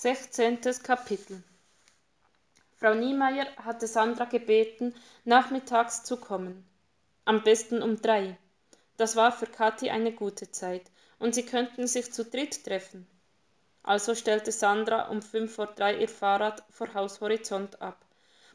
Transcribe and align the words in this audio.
Sechzehntes 0.00 0.84
Kapitel 0.84 1.42
Frau 2.76 2.94
Niemeyer 2.94 3.48
hatte 3.56 3.88
Sandra 3.88 4.26
gebeten, 4.26 4.94
nachmittags 5.24 6.04
zu 6.04 6.18
kommen. 6.18 6.64
Am 7.24 7.42
besten 7.42 7.82
um 7.82 8.00
drei. 8.00 8.38
Das 8.96 9.16
war 9.16 9.32
für 9.32 9.48
Kathi 9.48 9.90
eine 9.90 10.12
gute 10.12 10.52
Zeit, 10.52 10.88
und 11.18 11.34
sie 11.34 11.44
könnten 11.44 11.88
sich 11.88 12.12
zu 12.12 12.24
dritt 12.24 12.64
treffen. 12.64 13.08
Also 13.82 14.14
stellte 14.14 14.52
Sandra 14.52 15.08
um 15.08 15.20
fünf 15.20 15.56
vor 15.56 15.66
drei 15.66 15.98
ihr 15.98 16.08
Fahrrad 16.08 16.62
vor 16.70 16.94
Haus 16.94 17.20
Horizont 17.20 17.82
ab, 17.82 18.06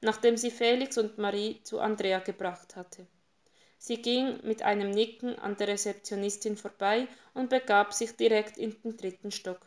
nachdem 0.00 0.38
sie 0.38 0.50
Felix 0.50 0.96
und 0.96 1.18
Marie 1.18 1.62
zu 1.64 1.80
Andrea 1.80 2.20
gebracht 2.20 2.76
hatte. 2.76 3.06
Sie 3.76 4.00
ging 4.00 4.40
mit 4.42 4.62
einem 4.62 4.90
Nicken 4.90 5.38
an 5.38 5.58
der 5.58 5.68
Rezeptionistin 5.68 6.56
vorbei 6.56 7.08
und 7.34 7.50
begab 7.50 7.92
sich 7.92 8.16
direkt 8.16 8.56
in 8.56 8.74
den 8.82 8.96
dritten 8.96 9.30
Stock. 9.30 9.60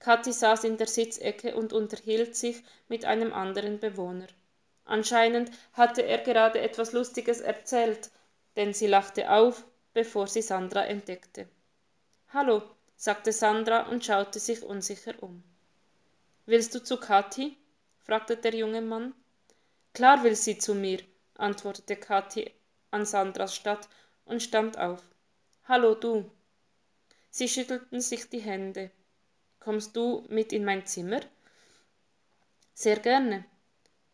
Kathi 0.00 0.32
saß 0.32 0.64
in 0.64 0.78
der 0.78 0.86
Sitzecke 0.86 1.54
und 1.54 1.72
unterhielt 1.72 2.34
sich 2.34 2.62
mit 2.88 3.04
einem 3.04 3.32
anderen 3.32 3.78
Bewohner. 3.78 4.26
Anscheinend 4.86 5.50
hatte 5.74 6.02
er 6.02 6.18
gerade 6.18 6.60
etwas 6.60 6.92
Lustiges 6.92 7.40
erzählt, 7.40 8.10
denn 8.56 8.72
sie 8.72 8.86
lachte 8.86 9.30
auf, 9.30 9.64
bevor 9.92 10.26
sie 10.26 10.42
Sandra 10.42 10.86
entdeckte. 10.86 11.48
Hallo, 12.30 12.62
sagte 12.96 13.32
Sandra 13.32 13.88
und 13.88 14.04
schaute 14.04 14.38
sich 14.38 14.62
unsicher 14.62 15.14
um. 15.22 15.44
Willst 16.46 16.74
du 16.74 16.82
zu 16.82 16.96
Kathi? 16.96 17.56
fragte 17.98 18.36
der 18.36 18.54
junge 18.54 18.80
Mann. 18.80 19.14
Klar 19.92 20.24
will 20.24 20.34
sie 20.34 20.58
zu 20.58 20.74
mir, 20.74 21.00
antwortete 21.34 21.96
Kathi 21.96 22.50
an 22.90 23.04
Sandras 23.04 23.54
Statt 23.54 23.88
und 24.24 24.42
stand 24.42 24.78
auf. 24.78 25.02
Hallo 25.68 25.94
du. 25.94 26.30
Sie 27.30 27.48
schüttelten 27.48 28.00
sich 28.00 28.28
die 28.28 28.40
Hände. 28.40 28.90
Kommst 29.60 29.94
du 29.94 30.24
mit 30.28 30.52
in 30.52 30.64
mein 30.64 30.86
Zimmer? 30.86 31.20
Sehr 32.74 32.98
gerne. 32.98 33.44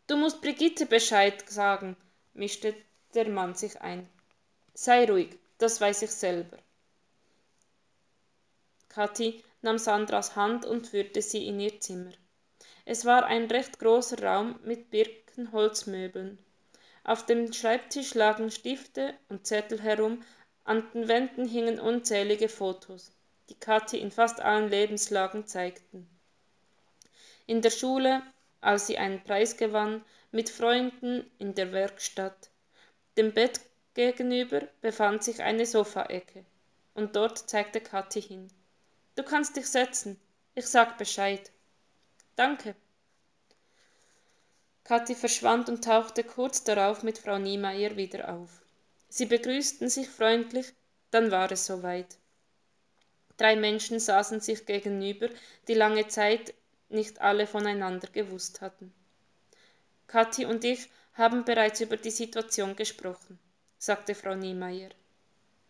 Du 0.09 0.17
musst 0.17 0.43
Brigitte 0.43 0.87
Bescheid 0.87 1.49
sagen, 1.49 1.97
mischte 2.35 2.75
der 3.15 3.29
Mann 3.29 3.55
sich 3.55 3.81
ein. 3.81 4.09
Sei 4.75 5.05
ruhig, 5.09 5.39
das 5.59 5.81
weiß 5.81 6.03
ich 6.03 6.11
selber. 6.11 6.59
Kathi 8.89 9.45
nahm 9.63 9.79
Sandras 9.79 10.37
Hand 10.37 10.65
und 10.65 10.89
führte 10.89 11.23
sie 11.23 11.47
in 11.47 11.61
ihr 11.61 11.81
Zimmer. 11.81 12.13
Es 12.85 13.05
war 13.05 13.25
ein 13.27 13.47
recht 13.47 13.79
großer 13.79 14.23
Raum 14.23 14.59
mit 14.65 14.91
Birkenholzmöbeln. 14.91 16.39
Auf 17.05 17.25
dem 17.25 17.53
Schreibtisch 17.53 18.15
lagen 18.15 18.51
Stifte 18.51 19.15
und 19.29 19.47
Zettel 19.47 19.81
herum, 19.81 20.23
an 20.65 20.85
den 20.93 21.09
Wänden 21.09 21.47
hingen 21.47 21.79
unzählige 21.79 22.49
Fotos, 22.49 23.13
die 23.49 23.59
Kathi 23.59 23.99
in 23.99 24.11
fast 24.11 24.41
allen 24.41 24.69
Lebenslagen 24.69 25.47
zeigten. 25.47 26.09
In 27.47 27.63
der 27.63 27.71
Schule, 27.71 28.23
als 28.61 28.87
sie 28.87 28.99
einen 28.99 29.23
Preis 29.23 29.57
gewann, 29.57 30.05
mit 30.33 30.51
Freunden 30.51 31.31
in 31.39 31.55
der 31.55 31.73
Werkstatt. 31.73 32.51
Dem 33.17 33.33
Bett 33.33 33.61
gegenüber 33.95 34.63
befand 34.81 35.25
sich 35.25 35.43
eine 35.43 35.65
Sofaecke, 35.65 36.45
und 36.95 37.17
dort 37.17 37.39
zeigte 37.39 37.81
Kathi 37.81 38.21
hin. 38.21 38.49
Du 39.15 39.23
kannst 39.23 39.57
dich 39.57 39.67
setzen, 39.67 40.21
ich 40.55 40.67
sag 40.67 40.99
Bescheid. 40.99 41.51
Danke. 42.35 42.75
Kathi 44.85 45.15
verschwand 45.15 45.69
und 45.69 45.85
tauchte 45.85 46.23
kurz 46.23 46.65
darauf 46.65 47.03
mit 47.03 47.19
Frau 47.19 47.39
Niemeyer 47.39 47.97
wieder 47.97 48.33
auf. 48.33 48.51
Sie 49.09 49.27
begrüßten 49.27 49.89
sich 49.89 50.09
freundlich, 50.09 50.75
dann 51.11 51.31
war 51.31 51.51
es 51.51 51.67
soweit. 51.67 52.19
Drei 53.37 53.57
Menschen 53.57 54.01
saßen 54.01 54.41
sich 54.41 54.65
gegenüber, 54.67 55.29
die 55.69 55.75
lange 55.75 56.09
Zeit 56.09 56.55
nicht 56.89 57.21
alle 57.21 57.47
voneinander 57.47 58.09
gewusst 58.09 58.61
hatten. 58.61 58.93
Kathi 60.07 60.47
und 60.47 60.65
ich 60.65 60.89
haben 61.15 61.45
bereits 61.45 61.81
über 61.81 61.97
die 61.97 62.11
Situation 62.11 62.77
gesprochen, 62.77 63.39
sagte 63.79 64.15
Frau 64.15 64.35
Niemeyer. 64.35 64.91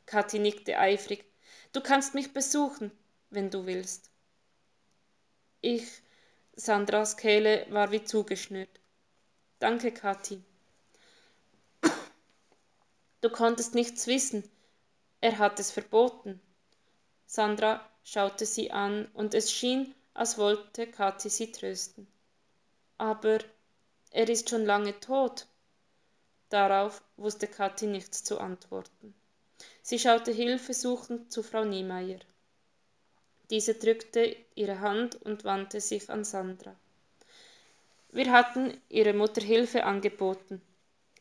Kathi 0.05 0.38
nickte 0.38 0.78
eifrig. 0.78 1.25
Du 1.72 1.81
kannst 1.81 2.15
mich 2.15 2.32
besuchen, 2.32 2.93
wenn 3.31 3.50
du 3.50 3.66
willst. 3.66 4.10
Ich, 5.60 6.03
Sandras 6.55 7.16
Kehle 7.16 7.66
war 7.71 7.91
wie 7.91 8.05
zugeschnürt. 8.05 8.81
Danke, 9.59 9.91
Kathi. 9.91 10.43
Du 13.21 13.31
konntest 13.31 13.75
nichts 13.75 14.06
wissen. 14.06 14.49
Er 15.21 15.38
hat 15.38 15.59
es 15.59 15.72
verboten. 15.72 16.41
Sandra 17.26 17.84
schaute 18.04 18.47
sie 18.47 18.70
an, 18.70 19.06
und 19.14 19.34
es 19.34 19.53
schien, 19.53 19.94
als 20.14 20.38
wollte 20.38 20.87
Kathi 20.87 21.28
sie 21.28 21.53
trösten. 21.53 22.06
Aber 22.98 23.38
er 24.10 24.28
ist 24.28 24.48
schon 24.48 24.64
lange 24.64 24.98
tot. 25.00 25.47
Darauf 26.48 27.03
wusste 27.16 27.48
Kathi 27.48 27.87
nichts 27.87 28.25
zu 28.25 28.38
antworten. 28.38 29.14
Sie 29.82 29.98
schaute 29.98 30.32
hilfesuchend 30.32 31.32
zu 31.32 31.42
Frau 31.42 31.64
Niemeyer. 31.64 32.20
Diese 33.50 33.75
drückte 33.75 34.37
ihre 34.54 34.81
Hand 34.81 35.16
und 35.22 35.44
wandte 35.44 35.81
sich 35.81 36.08
an 36.10 36.25
Sandra. 36.25 36.75
Wir 38.10 38.32
hatten 38.32 38.81
ihrer 38.88 39.12
Mutter 39.12 39.43
Hilfe 39.43 39.84
angeboten, 39.84 40.62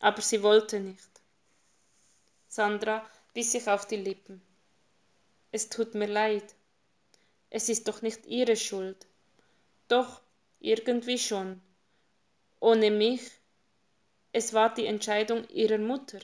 aber 0.00 0.22
sie 0.22 0.42
wollte 0.42 0.80
nicht. 0.80 1.10
Sandra 2.48 3.04
biss 3.34 3.52
sich 3.52 3.68
auf 3.68 3.86
die 3.86 3.96
Lippen. 3.96 4.40
Es 5.56 5.70
tut 5.70 5.94
mir 5.94 6.06
leid. 6.06 6.54
Es 7.48 7.70
ist 7.70 7.88
doch 7.88 8.02
nicht 8.02 8.26
ihre 8.26 8.56
Schuld. 8.56 9.06
Doch, 9.88 10.20
irgendwie 10.60 11.18
schon. 11.18 11.62
Ohne 12.60 12.90
mich. 12.90 13.22
Es 14.32 14.52
war 14.52 14.74
die 14.74 14.84
Entscheidung 14.84 15.48
ihrer 15.48 15.78
Mutter. 15.78 16.18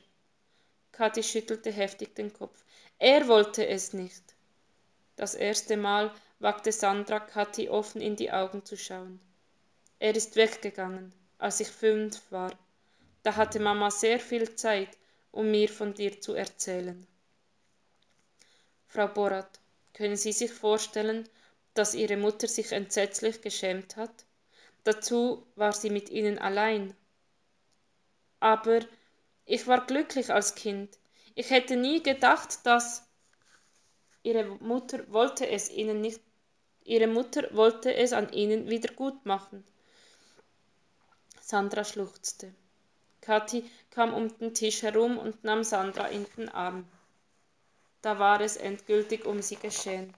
Kathi 0.90 1.22
schüttelte 1.22 1.72
heftig 1.72 2.14
den 2.14 2.34
Kopf. 2.34 2.62
Er 2.98 3.26
wollte 3.26 3.66
es 3.66 3.94
nicht. 3.94 4.22
Das 5.16 5.34
erste 5.34 5.78
Mal 5.78 6.12
wagte 6.38 6.70
Sandra 6.70 7.18
Kathi 7.18 7.70
offen 7.70 8.02
in 8.02 8.16
die 8.16 8.30
Augen 8.30 8.66
zu 8.66 8.76
schauen. 8.76 9.18
Er 9.98 10.14
ist 10.14 10.36
weggegangen, 10.36 11.10
als 11.38 11.60
ich 11.60 11.68
fünf 11.68 12.20
war. 12.28 12.52
Da 13.22 13.34
hatte 13.36 13.60
Mama 13.60 13.90
sehr 13.90 14.20
viel 14.20 14.54
Zeit, 14.56 14.90
um 15.30 15.50
mir 15.50 15.70
von 15.70 15.94
dir 15.94 16.20
zu 16.20 16.34
erzählen. 16.34 17.06
Frau 18.92 19.08
Borat, 19.08 19.58
können 19.94 20.16
Sie 20.16 20.32
sich 20.32 20.52
vorstellen, 20.52 21.26
dass 21.72 21.94
Ihre 21.94 22.18
Mutter 22.18 22.46
sich 22.46 22.72
entsetzlich 22.72 23.40
geschämt 23.40 23.96
hat? 23.96 24.26
Dazu 24.84 25.46
war 25.56 25.72
sie 25.72 25.88
mit 25.88 26.10
Ihnen 26.10 26.38
allein. 26.38 26.94
Aber 28.38 28.80
ich 29.46 29.66
war 29.66 29.86
glücklich 29.86 30.30
als 30.30 30.56
Kind. 30.56 30.98
Ich 31.34 31.48
hätte 31.48 31.76
nie 31.76 32.02
gedacht, 32.02 32.66
dass 32.66 33.08
Ihre 34.24 34.44
Mutter 34.44 35.10
wollte 35.10 35.48
es 35.48 35.70
Ihnen 35.70 36.02
nicht 36.02 36.20
Ihre 36.84 37.06
Mutter 37.06 37.48
wollte 37.56 37.94
es 37.94 38.12
an 38.12 38.30
Ihnen 38.34 38.68
wieder 38.68 38.92
gut 38.92 39.24
machen. 39.24 39.64
Sandra 41.40 41.82
schluchzte. 41.84 42.52
Kathi 43.22 43.64
kam 43.88 44.12
um 44.12 44.36
den 44.36 44.52
Tisch 44.52 44.82
herum 44.82 45.16
und 45.16 45.44
nahm 45.44 45.64
Sandra 45.64 46.08
in 46.08 46.26
den 46.36 46.50
Arm. 46.50 46.86
Da 48.02 48.18
war 48.18 48.40
es 48.40 48.56
endgültig 48.56 49.24
um 49.24 49.40
sie 49.40 49.56
geschehen. 49.56 50.12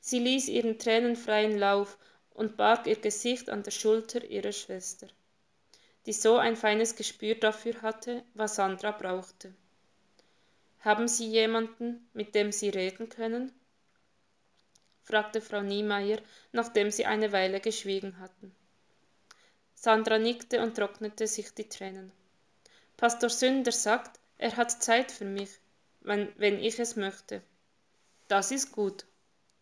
Sie 0.00 0.18
ließ 0.18 0.48
ihren 0.48 0.78
Tränen 0.78 1.16
freien 1.16 1.58
Lauf 1.58 1.98
und 2.34 2.56
barg 2.56 2.86
ihr 2.86 2.96
Gesicht 2.96 3.50
an 3.50 3.62
der 3.62 3.70
Schulter 3.70 4.24
ihrer 4.24 4.52
Schwester, 4.52 5.08
die 6.06 6.12
so 6.12 6.36
ein 6.36 6.56
feines 6.56 6.96
Gespür 6.96 7.34
dafür 7.34 7.82
hatte, 7.82 8.22
was 8.34 8.56
Sandra 8.56 8.92
brauchte. 8.92 9.54
Haben 10.80 11.08
Sie 11.08 11.28
jemanden, 11.28 12.08
mit 12.14 12.34
dem 12.34 12.52
Sie 12.52 12.68
reden 12.68 13.08
können? 13.08 13.52
fragte 15.02 15.40
Frau 15.40 15.60
Niemeyer, 15.60 16.20
nachdem 16.52 16.90
sie 16.90 17.04
eine 17.04 17.32
Weile 17.32 17.60
geschwiegen 17.60 18.20
hatten. 18.20 18.54
Sandra 19.74 20.18
nickte 20.18 20.62
und 20.62 20.76
trocknete 20.76 21.26
sich 21.26 21.52
die 21.52 21.68
Tränen. 21.68 22.12
Pastor 22.96 23.28
Sünder 23.28 23.72
sagt, 23.72 24.20
er 24.38 24.56
hat 24.56 24.82
Zeit 24.82 25.10
für 25.10 25.24
mich, 25.24 25.50
wenn, 26.00 26.28
wenn 26.36 26.58
ich 26.58 26.78
es 26.78 26.96
möchte. 26.96 27.42
Das 28.28 28.50
ist 28.50 28.72
gut. 28.72 29.06